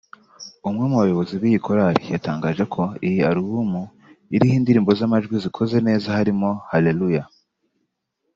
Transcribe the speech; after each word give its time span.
umwe 0.67 0.83
mu 0.89 0.95
bayobozi 1.01 1.33
b’iyi 1.41 1.59
Korali 1.65 2.01
yatangaje 2.13 2.63
ko 2.73 2.81
iyi 3.07 3.19
alubumu 3.29 3.81
iriho 4.35 4.55
indirimbo 4.59 4.91
z’amajwi 4.99 5.35
zikoze 5.43 5.77
neza 5.87 6.07
harimo 6.17 6.49
«Halellua» 6.69 7.23